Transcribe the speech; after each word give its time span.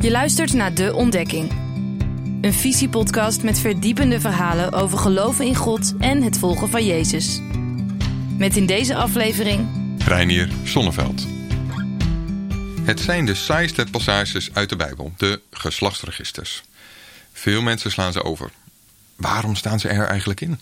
Je 0.00 0.10
luistert 0.10 0.52
naar 0.52 0.74
De 0.74 0.94
Ontdekking. 0.94 1.50
Een 2.40 2.52
visiepodcast 2.52 3.42
met 3.42 3.58
verdiepende 3.58 4.20
verhalen 4.20 4.72
over 4.72 4.98
geloven 4.98 5.46
in 5.46 5.54
God 5.54 5.94
en 5.98 6.22
het 6.22 6.38
volgen 6.38 6.68
van 6.68 6.86
Jezus. 6.86 7.40
Met 8.38 8.56
in 8.56 8.66
deze 8.66 8.94
aflevering... 8.94 9.68
Reinier 10.06 10.48
Sonneveld. 10.64 11.26
Het 12.82 13.00
zijn 13.00 13.26
de 13.26 13.34
saaiste 13.34 13.86
passages 13.90 14.50
uit 14.52 14.68
de 14.68 14.76
Bijbel, 14.76 15.12
de 15.16 15.40
geslachtsregisters. 15.50 16.62
Veel 17.32 17.62
mensen 17.62 17.90
slaan 17.90 18.12
ze 18.12 18.22
over. 18.22 18.50
Waarom 19.16 19.56
staan 19.56 19.80
ze 19.80 19.88
er 19.88 20.06
eigenlijk 20.06 20.40
in? 20.40 20.60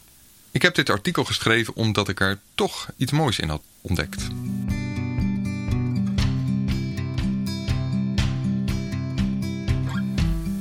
Ik 0.51 0.63
heb 0.63 0.75
dit 0.75 0.91
artikel 0.91 1.25
geschreven 1.25 1.75
omdat 1.77 2.09
ik 2.09 2.21
er 2.21 2.39
toch 2.55 2.89
iets 2.97 3.13
moois 3.13 3.39
in 3.39 3.49
had 3.49 3.63
ontdekt. 3.81 4.27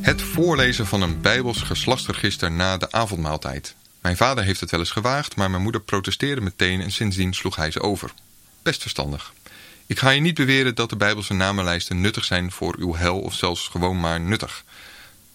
Het 0.07 0.21
voorlezen 0.21 0.87
van 0.87 1.01
een 1.01 1.21
Bijbels 1.21 1.61
geslachtsregister 1.61 2.51
na 2.51 2.77
de 2.77 2.91
avondmaaltijd. 2.91 3.75
Mijn 4.01 4.17
vader 4.17 4.43
heeft 4.43 4.59
het 4.59 4.71
wel 4.71 4.79
eens 4.79 4.91
gewaagd, 4.91 5.35
maar 5.35 5.49
mijn 5.49 5.61
moeder 5.61 5.81
protesteerde 5.81 6.41
meteen 6.41 6.81
en 6.81 6.91
sindsdien 6.91 7.33
sloeg 7.33 7.55
hij 7.55 7.71
ze 7.71 7.81
over. 7.81 8.13
Best 8.63 8.81
verstandig. 8.81 9.33
Ik 9.85 9.99
ga 9.99 10.09
je 10.09 10.21
niet 10.21 10.35
beweren 10.35 10.75
dat 10.75 10.89
de 10.89 10.95
Bijbelse 10.95 11.33
namenlijsten 11.33 12.01
nuttig 12.01 12.23
zijn 12.25 12.51
voor 12.51 12.75
uw 12.79 12.95
hel 12.95 13.19
of 13.19 13.33
zelfs 13.33 13.67
gewoon 13.67 13.99
maar 13.99 14.19
nuttig. 14.19 14.63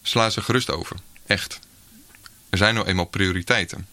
Sla 0.02 0.30
ze 0.30 0.42
gerust 0.42 0.70
over. 0.70 0.96
Echt. 1.26 1.58
Er 2.50 2.58
zijn 2.58 2.74
nou 2.74 2.86
eenmaal 2.86 3.04
prioriteiten. 3.04 3.86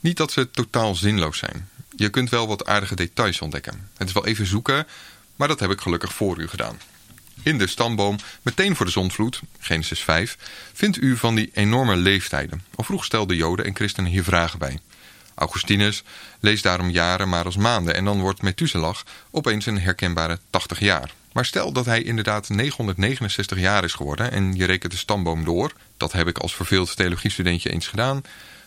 Niet 0.00 0.16
dat 0.16 0.32
ze 0.32 0.50
totaal 0.50 0.94
zinloos 0.94 1.38
zijn. 1.38 1.68
Je 1.96 2.08
kunt 2.08 2.30
wel 2.30 2.46
wat 2.46 2.66
aardige 2.66 2.94
details 2.94 3.40
ontdekken. 3.40 3.88
Het 3.96 4.08
is 4.08 4.14
wel 4.14 4.26
even 4.26 4.46
zoeken, 4.46 4.86
maar 5.36 5.48
dat 5.48 5.60
heb 5.60 5.70
ik 5.70 5.80
gelukkig 5.80 6.12
voor 6.12 6.38
u 6.38 6.48
gedaan. 6.48 6.78
In 7.42 7.58
de 7.58 7.66
stamboom, 7.66 8.16
meteen 8.42 8.76
voor 8.76 8.86
de 8.86 8.92
zondvloed, 8.92 9.40
Genesis 9.58 10.00
5, 10.00 10.36
vindt 10.72 10.96
u 10.96 11.16
van 11.16 11.34
die 11.34 11.50
enorme 11.54 11.96
leeftijden. 11.96 12.62
Al 12.74 12.84
vroeg 12.84 13.04
stelden 13.04 13.36
Joden 13.36 13.64
en 13.64 13.74
christenen 13.74 14.10
hier 14.10 14.24
vragen 14.24 14.58
bij. 14.58 14.78
Augustinus 15.34 16.02
leest 16.40 16.62
daarom 16.62 16.90
jaren 16.90 17.28
maar 17.28 17.44
als 17.44 17.56
maanden 17.56 17.94
en 17.94 18.04
dan 18.04 18.20
wordt 18.20 18.42
Methuselah 18.42 18.96
opeens 19.30 19.66
een 19.66 19.80
herkenbare 19.80 20.38
80 20.50 20.80
jaar. 20.80 21.14
Maar 21.32 21.44
stel 21.44 21.72
dat 21.72 21.84
hij 21.84 22.02
inderdaad 22.02 22.48
969 22.48 23.58
jaar 23.58 23.84
is 23.84 23.92
geworden 23.92 24.32
en 24.32 24.54
je 24.54 24.64
rekent 24.64 24.92
de 24.92 24.98
stamboom 24.98 25.44
door, 25.44 25.72
dat 25.96 26.12
heb 26.12 26.28
ik 26.28 26.38
als 26.38 26.54
verveeld 26.54 26.96
theologiestudentje 26.96 27.70
eens 27.70 27.88
gedaan, 27.88 28.22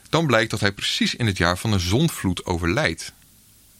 dan 0.10 0.28
blijkt 0.28 0.52
dat 0.52 0.60
hij 0.60 0.72
precies 0.72 1.16
in 1.16 1.26
het 1.26 1.38
jaar 1.38 1.58
van 1.58 1.72
de 1.72 1.80
zondvloed 1.80 2.46
overlijdt. 2.46 3.14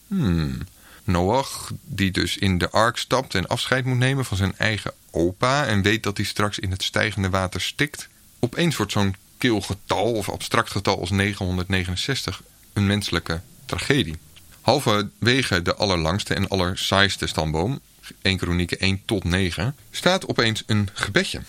Hmm, 0.08 0.58
Noach, 1.04 1.70
die 1.84 2.10
dus 2.10 2.36
in 2.36 2.58
de 2.58 2.70
ark 2.70 2.96
stapt 2.96 3.34
en 3.34 3.46
afscheid 3.46 3.84
moet 3.84 3.98
nemen 3.98 4.24
van 4.24 4.36
zijn 4.36 4.56
eigen 4.56 4.92
opa... 5.10 5.66
en 5.66 5.82
weet 5.82 6.02
dat 6.02 6.16
hij 6.16 6.26
straks 6.26 6.58
in 6.58 6.70
het 6.70 6.82
stijgende 6.82 7.30
water 7.30 7.60
stikt... 7.60 8.08
opeens 8.38 8.76
wordt 8.76 8.92
zo'n 8.92 9.16
kil 9.38 9.60
getal 9.60 10.12
of 10.12 10.28
abstract 10.28 10.70
getal 10.70 11.00
als 11.00 11.10
969 11.10 12.42
een 12.72 12.86
menselijke 12.86 13.40
tragedie. 13.66 14.16
Halverwege 14.60 15.62
de 15.62 15.74
allerlangste 15.74 16.34
en 16.34 16.48
allersaaiste 16.48 17.26
stamboom, 17.26 17.80
1 18.22 18.36
Kronieken 18.36 18.78
1 18.78 19.02
tot 19.04 19.24
9, 19.24 19.76
staat 19.90 20.28
opeens 20.28 20.62
een 20.66 20.88
gebedje. 20.92 21.40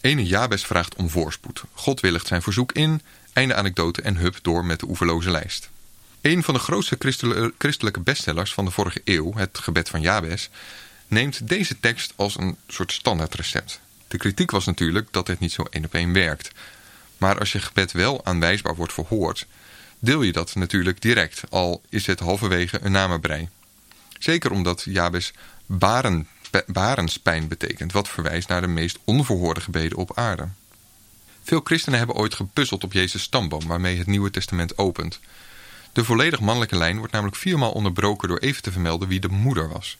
Ene 0.00 0.24
Jabes 0.24 0.64
vraagt 0.64 0.94
om 0.94 1.10
voorspoed. 1.10 1.62
God 1.72 2.00
willigt 2.00 2.26
zijn 2.26 2.42
verzoek 2.42 2.72
in, 2.72 3.00
einde 3.32 3.54
anekdote 3.54 4.02
en 4.02 4.16
hup 4.16 4.38
door 4.42 4.64
met 4.64 4.80
de 4.80 4.88
oeverloze 4.88 5.30
lijst. 5.30 5.70
Een 6.26 6.42
van 6.42 6.54
de 6.54 6.60
grootste 6.60 6.96
christelijke 7.58 8.00
bestsellers 8.00 8.54
van 8.54 8.64
de 8.64 8.70
vorige 8.70 9.00
eeuw, 9.04 9.32
het 9.34 9.58
gebed 9.58 9.88
van 9.88 10.00
Jabes, 10.00 10.50
neemt 11.08 11.48
deze 11.48 11.80
tekst 11.80 12.12
als 12.16 12.36
een 12.36 12.56
soort 12.68 12.92
standaardrecept. 12.92 13.80
De 14.08 14.16
kritiek 14.16 14.50
was 14.50 14.64
natuurlijk 14.64 15.08
dat 15.10 15.26
het 15.26 15.38
niet 15.38 15.52
zo 15.52 15.62
één 15.70 15.84
op 15.84 15.94
één 15.94 16.12
werkt. 16.12 16.50
Maar 17.18 17.38
als 17.38 17.52
je 17.52 17.58
gebed 17.58 17.92
wel 17.92 18.24
aanwijsbaar 18.24 18.74
wordt 18.74 18.92
verhoord, 18.92 19.46
deel 19.98 20.22
je 20.22 20.32
dat 20.32 20.54
natuurlijk 20.54 21.02
direct, 21.02 21.42
al 21.50 21.82
is 21.88 22.06
het 22.06 22.20
halverwege 22.20 22.78
een 22.82 22.92
namenbrei. 22.92 23.48
Zeker 24.18 24.50
omdat 24.50 24.82
Jabes 24.82 25.32
baren, 25.66 26.28
barenspijn 26.66 27.48
betekent, 27.48 27.92
wat 27.92 28.08
verwijst 28.08 28.48
naar 28.48 28.60
de 28.60 28.66
meest 28.66 28.98
onverhoorde 29.04 29.60
gebeden 29.60 29.98
op 29.98 30.18
aarde. 30.18 30.48
Veel 31.42 31.60
christenen 31.64 31.98
hebben 31.98 32.16
ooit 32.16 32.34
gepuzzeld 32.34 32.84
op 32.84 32.92
Jezus' 32.92 33.22
stamboom 33.22 33.66
waarmee 33.66 33.98
het 33.98 34.06
Nieuwe 34.06 34.30
Testament 34.30 34.78
opent. 34.78 35.20
De 35.96 36.04
volledig 36.04 36.40
mannelijke 36.40 36.76
lijn 36.76 36.98
wordt 36.98 37.12
namelijk 37.12 37.36
viermaal 37.36 37.70
onderbroken 37.70 38.28
door 38.28 38.38
even 38.38 38.62
te 38.62 38.72
vermelden 38.72 39.08
wie 39.08 39.20
de 39.20 39.28
moeder 39.28 39.68
was. 39.68 39.98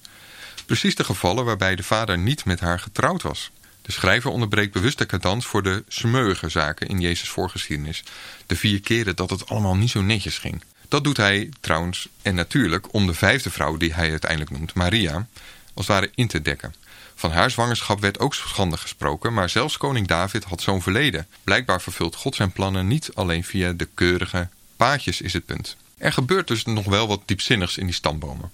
Precies 0.67 0.95
de 0.95 1.05
gevallen 1.05 1.45
waarbij 1.45 1.77
de 1.77 1.83
vader 1.83 2.19
niet 2.19 2.45
met 2.45 2.61
haar 2.61 2.79
getrouwd 2.79 3.23
was. 3.23 3.51
De 3.83 3.93
schrijver 3.93 4.31
onderbreekt 4.31 4.73
bewust 4.73 4.99
de 4.99 5.07
cadans 5.07 5.47
voor 5.47 5.63
de 5.63 5.85
smeuïge 5.89 6.49
zaken 6.49 6.89
in 6.89 7.01
Jezus' 7.01 7.29
voorgeschiedenis. 7.29 8.03
De 8.47 8.57
vier 8.57 8.81
keren 8.81 9.17
dat 9.17 9.31
het 9.31 9.49
allemaal 9.49 9.77
niet 9.77 9.91
zo 9.91 10.03
netjes 10.03 10.39
ging. 10.39 10.63
Dat 10.89 11.05
doet 11.05 11.17
hij 11.17 11.51
trouwens 11.61 12.09
en 12.23 12.35
natuurlijk 12.35 12.95
om 12.95 13.07
de 13.07 13.15
vijfde 13.15 13.51
vrouw 13.51 13.77
die 13.77 13.95
hij 13.95 14.11
uiteindelijk 14.11 14.51
noemt, 14.51 14.75
Maria, 14.75 15.27
als 15.75 15.87
het 15.87 15.97
ware 15.97 16.11
in 16.15 16.29
te 16.29 16.43
dekken. 16.43 16.75
Van 17.15 17.31
haar 17.31 17.51
zwangerschap 17.51 18.01
werd 18.01 18.19
ook 18.19 18.35
schande 18.35 18.77
gesproken, 18.77 19.33
maar 19.33 19.49
zelfs 19.49 19.77
koning 19.77 20.07
David 20.07 20.45
had 20.45 20.63
zo'n 20.63 20.83
verleden. 20.83 21.27
Blijkbaar 21.45 21.83
vervult 21.83 22.17
God 22.17 22.35
zijn 22.35 22.53
plannen 22.53 22.87
niet 22.87 23.11
alleen 23.15 23.45
via 23.45 23.73
de 23.73 23.89
keurige 23.95 24.49
paadjes 24.77 25.21
is 25.21 25.33
het 25.33 25.47
punt. 25.47 25.77
Er 25.99 26.13
gebeurt 26.13 26.49
dus 26.49 26.65
nog 26.65 26.85
wel 26.85 27.07
wat 27.07 27.23
diepzinnigs 27.25 27.79
in 27.79 27.87
die 27.87 27.95
stambomen. 27.95 28.51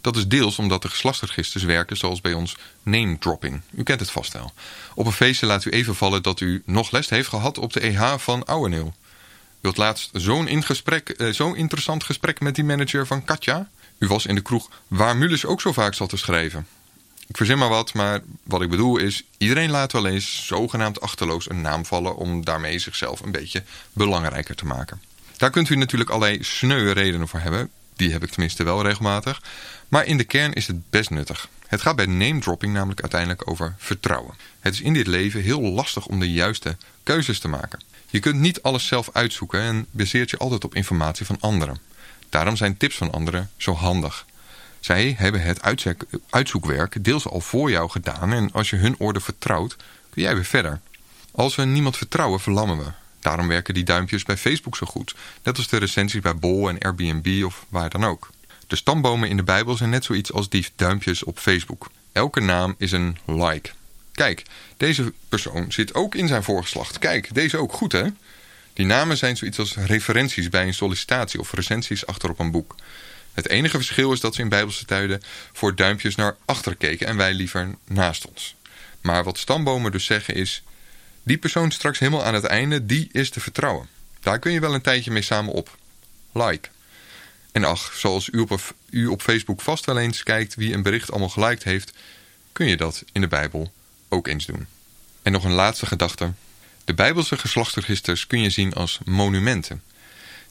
Dat 0.00 0.16
is 0.16 0.28
deels 0.28 0.58
omdat 0.58 0.82
de 0.82 0.88
geslachtsregisters 0.88 1.64
werken 1.64 1.96
zoals 1.96 2.20
bij 2.20 2.32
ons 2.32 2.56
name 2.82 3.18
dropping. 3.18 3.60
U 3.70 3.82
kent 3.82 4.00
het 4.00 4.10
vast 4.10 4.32
wel. 4.32 4.52
Op 4.94 5.06
een 5.06 5.12
feestje 5.12 5.46
laat 5.46 5.64
u 5.64 5.70
even 5.70 5.94
vallen 5.94 6.22
dat 6.22 6.40
u 6.40 6.62
nog 6.66 6.90
les 6.90 7.08
heeft 7.08 7.28
gehad 7.28 7.58
op 7.58 7.72
de 7.72 7.80
EH 7.80 8.14
van 8.18 8.44
Ouweneel. 8.44 8.94
U 9.60 9.66
had 9.66 9.76
laatst 9.76 10.10
zo'n 10.12 10.48
eh, 10.48 11.28
zo 11.32 11.52
interessant 11.52 12.04
gesprek 12.04 12.40
met 12.40 12.54
die 12.54 12.64
manager 12.64 13.06
van 13.06 13.24
Katja. 13.24 13.68
U 13.98 14.06
was 14.06 14.26
in 14.26 14.34
de 14.34 14.40
kroeg 14.40 14.70
waar 14.86 15.16
Mullis 15.16 15.44
ook 15.44 15.60
zo 15.60 15.72
vaak 15.72 15.94
zat 15.94 16.08
te 16.08 16.16
schrijven. 16.16 16.66
Ik 17.26 17.36
verzin 17.36 17.58
maar 17.58 17.68
wat, 17.68 17.94
maar 17.94 18.22
wat 18.42 18.62
ik 18.62 18.70
bedoel 18.70 18.96
is... 18.96 19.24
iedereen 19.38 19.70
laat 19.70 19.92
wel 19.92 20.06
eens 20.06 20.46
zogenaamd 20.46 21.00
achterloos 21.00 21.50
een 21.50 21.60
naam 21.60 21.84
vallen... 21.84 22.16
om 22.16 22.44
daarmee 22.44 22.78
zichzelf 22.78 23.20
een 23.20 23.32
beetje 23.32 23.62
belangrijker 23.92 24.54
te 24.54 24.66
maken. 24.66 25.00
Daar 25.38 25.50
kunt 25.50 25.68
u 25.68 25.76
natuurlijk 25.76 26.10
allerlei 26.10 26.42
sneuwe 26.42 26.92
redenen 26.92 27.28
voor 27.28 27.40
hebben. 27.40 27.70
Die 27.96 28.12
heb 28.12 28.22
ik 28.22 28.30
tenminste 28.30 28.64
wel 28.64 28.82
regelmatig. 28.82 29.42
Maar 29.88 30.04
in 30.04 30.16
de 30.16 30.24
kern 30.24 30.52
is 30.52 30.66
het 30.66 30.90
best 30.90 31.10
nuttig. 31.10 31.48
Het 31.66 31.80
gaat 31.80 31.96
bij 31.96 32.06
name 32.06 32.38
dropping 32.38 32.72
namelijk 32.72 33.00
uiteindelijk 33.00 33.50
over 33.50 33.74
vertrouwen. 33.78 34.34
Het 34.60 34.74
is 34.74 34.80
in 34.80 34.92
dit 34.92 35.06
leven 35.06 35.42
heel 35.42 35.60
lastig 35.60 36.06
om 36.06 36.20
de 36.20 36.32
juiste 36.32 36.76
keuzes 37.02 37.38
te 37.38 37.48
maken. 37.48 37.80
Je 38.10 38.20
kunt 38.20 38.40
niet 38.40 38.62
alles 38.62 38.86
zelf 38.86 39.10
uitzoeken 39.12 39.60
en 39.60 39.86
baseert 39.90 40.30
je 40.30 40.38
altijd 40.38 40.64
op 40.64 40.74
informatie 40.74 41.26
van 41.26 41.36
anderen. 41.40 41.78
Daarom 42.28 42.56
zijn 42.56 42.76
tips 42.76 42.96
van 42.96 43.12
anderen 43.12 43.50
zo 43.56 43.74
handig. 43.74 44.26
Zij 44.80 45.14
hebben 45.18 45.42
het 45.42 45.62
uitzoekwerk 46.30 47.04
deels 47.04 47.28
al 47.28 47.40
voor 47.40 47.70
jou 47.70 47.90
gedaan 47.90 48.32
en 48.32 48.52
als 48.52 48.70
je 48.70 48.76
hun 48.76 48.94
orde 48.98 49.20
vertrouwt, 49.20 49.76
kun 50.10 50.22
jij 50.22 50.34
weer 50.34 50.44
verder. 50.44 50.80
Als 51.30 51.54
we 51.54 51.64
niemand 51.64 51.96
vertrouwen, 51.96 52.40
verlammen 52.40 52.78
we. 52.78 52.90
Daarom 53.28 53.48
werken 53.48 53.74
die 53.74 53.84
duimpjes 53.84 54.22
bij 54.22 54.36
Facebook 54.36 54.76
zo 54.76 54.86
goed. 54.86 55.14
Net 55.42 55.56
als 55.56 55.68
de 55.68 55.76
recensies 55.76 56.20
bij 56.20 56.36
Bol 56.36 56.68
en 56.68 56.78
Airbnb 56.78 57.44
of 57.44 57.66
waar 57.68 57.90
dan 57.90 58.04
ook. 58.04 58.30
De 58.66 58.76
stambomen 58.76 59.28
in 59.28 59.36
de 59.36 59.42
Bijbel 59.42 59.76
zijn 59.76 59.90
net 59.90 60.04
zoiets 60.04 60.32
als 60.32 60.48
die 60.48 60.66
duimpjes 60.76 61.24
op 61.24 61.38
Facebook. 61.38 61.90
Elke 62.12 62.40
naam 62.40 62.74
is 62.78 62.92
een 62.92 63.16
like. 63.26 63.70
Kijk, 64.12 64.42
deze 64.76 65.12
persoon 65.28 65.72
zit 65.72 65.94
ook 65.94 66.14
in 66.14 66.28
zijn 66.28 66.42
voorgeslacht. 66.42 66.98
Kijk, 66.98 67.34
deze 67.34 67.56
ook 67.56 67.72
goed 67.72 67.92
hè? 67.92 68.04
Die 68.72 68.86
namen 68.86 69.16
zijn 69.16 69.36
zoiets 69.36 69.58
als 69.58 69.76
referenties 69.76 70.48
bij 70.48 70.66
een 70.66 70.74
sollicitatie 70.74 71.40
of 71.40 71.52
recensies 71.52 72.06
achter 72.06 72.30
op 72.30 72.38
een 72.38 72.50
boek. 72.50 72.74
Het 73.32 73.48
enige 73.48 73.76
verschil 73.76 74.12
is 74.12 74.20
dat 74.20 74.34
ze 74.34 74.40
in 74.40 74.48
Bijbelse 74.48 74.84
tijden 74.84 75.22
voor 75.52 75.74
duimpjes 75.74 76.14
naar 76.14 76.36
achter 76.44 76.76
keken 76.76 77.06
en 77.06 77.16
wij 77.16 77.34
liever 77.34 77.74
naast 77.84 78.26
ons. 78.26 78.54
Maar 79.00 79.24
wat 79.24 79.38
stambomen 79.38 79.92
dus 79.92 80.04
zeggen 80.04 80.34
is, 80.34 80.62
die 81.28 81.38
persoon 81.38 81.70
straks 81.70 81.98
helemaal 81.98 82.24
aan 82.24 82.34
het 82.34 82.44
einde, 82.44 82.86
die 82.86 83.08
is 83.12 83.30
te 83.30 83.40
vertrouwen. 83.40 83.88
Daar 84.20 84.38
kun 84.38 84.52
je 84.52 84.60
wel 84.60 84.74
een 84.74 84.80
tijdje 84.80 85.10
mee 85.10 85.22
samen 85.22 85.52
op. 85.52 85.76
Like. 86.32 86.68
En 87.52 87.64
ach, 87.64 87.92
zoals 87.94 88.28
u 88.32 88.38
op, 88.38 88.74
u 88.90 89.06
op 89.06 89.22
Facebook 89.22 89.60
vast 89.60 89.84
wel 89.84 89.98
eens 89.98 90.22
kijkt 90.22 90.54
wie 90.54 90.74
een 90.74 90.82
bericht 90.82 91.10
allemaal 91.10 91.28
geliked 91.28 91.64
heeft, 91.64 91.92
kun 92.52 92.66
je 92.66 92.76
dat 92.76 93.04
in 93.12 93.20
de 93.20 93.28
Bijbel 93.28 93.72
ook 94.08 94.26
eens 94.26 94.46
doen. 94.46 94.66
En 95.22 95.32
nog 95.32 95.44
een 95.44 95.52
laatste 95.52 95.86
gedachte. 95.86 96.32
De 96.84 96.94
Bijbelse 96.94 97.38
geslachtsregisters 97.38 98.26
kun 98.26 98.40
je 98.40 98.50
zien 98.50 98.72
als 98.72 98.98
monumenten. 99.04 99.82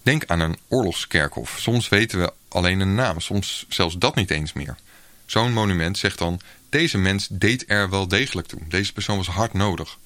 Denk 0.03 0.25
aan 0.25 0.39
een 0.39 0.57
oorlogskerkhof. 0.68 1.57
Soms 1.59 1.89
weten 1.89 2.19
we 2.19 2.33
alleen 2.47 2.80
een 2.80 2.95
naam, 2.95 3.19
soms 3.19 3.65
zelfs 3.69 3.97
dat 3.97 4.15
niet 4.15 4.31
eens 4.31 4.53
meer. 4.53 4.77
Zo'n 5.25 5.53
monument 5.53 5.97
zegt 5.97 6.18
dan, 6.18 6.39
deze 6.69 6.97
mens 6.97 7.27
deed 7.31 7.63
er 7.68 7.89
wel 7.89 8.07
degelijk 8.07 8.47
toe. 8.47 8.59
Deze 8.68 8.94
persoon 8.94 9.18
was 9.18 9.27
hard 9.27 9.53
nodig. 9.53 9.97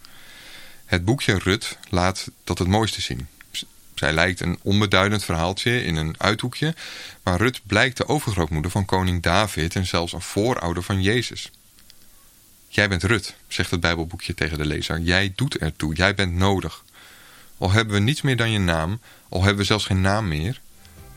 Het 0.92 1.06
boekje 1.06 1.38
Rut 1.38 1.78
laat 1.90 2.32
dat 2.44 2.58
het 2.58 2.68
mooiste 2.68 3.02
zien. 3.02 3.28
Zij 3.96 4.14
lijkt 4.14 4.40
een 4.40 4.60
onbeduidend 4.62 5.24
verhaaltje 5.24 5.84
in 5.84 5.96
een 5.96 6.16
uithoekje, 6.18 6.76
maar 7.24 7.38
Rut 7.38 7.62
blijkt 7.64 7.98
de 7.98 8.08
overgrootmoeder 8.08 8.72
van 8.72 8.86
koning 8.86 9.22
David 9.22 9.76
en 9.76 9.86
zelfs 9.86 10.14
een 10.14 10.22
voorouder 10.22 10.84
van 10.84 11.02
Jezus. 11.02 11.52
Jij 12.68 12.90
bent 12.90 13.04
Rut, 13.04 13.36
zegt 13.48 13.72
het 13.72 13.80
Bijbelboekje 13.80 14.34
tegen 14.34 14.58
de 14.58 14.66
lezer. 14.66 15.00
Jij 15.00 15.34
doet 15.36 15.58
ertoe, 15.58 15.96
jij 15.96 16.16
bent 16.16 16.34
nodig. 16.34 16.84
Al 17.58 17.72
hebben 17.72 17.94
we 17.94 18.00
niets 18.00 18.22
meer 18.22 18.38
dan 18.38 18.52
je 18.52 18.60
naam, 18.60 19.00
al 19.30 19.40
hebben 19.40 19.60
we 19.60 19.64
zelfs 19.64 19.86
geen 19.86 20.02
naam 20.02 20.28
meer. 20.28 20.62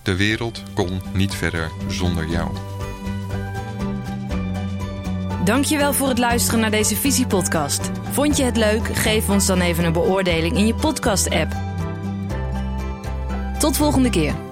De 0.03 0.17
wereld 0.17 0.62
kon 0.75 1.03
niet 1.12 1.35
verder 1.35 1.71
zonder 1.88 2.29
jou. 2.29 2.56
Dankjewel 5.44 5.93
voor 5.93 6.09
het 6.09 6.19
luisteren 6.19 6.61
naar 6.61 6.71
deze 6.71 6.97
Visiepodcast. 6.97 7.91
Vond 8.14 8.37
je 8.37 8.44
het 8.44 8.56
leuk? 8.56 8.87
Geef 8.96 9.28
ons 9.28 9.46
dan 9.46 9.61
even 9.61 9.84
een 9.84 9.93
beoordeling 9.93 10.56
in 10.56 10.66
je 10.66 10.75
podcast-app. 10.75 11.52
Tot 13.58 13.76
volgende 13.76 14.11
keer. 14.11 14.44